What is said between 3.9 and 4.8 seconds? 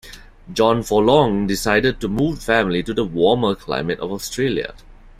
of Australia.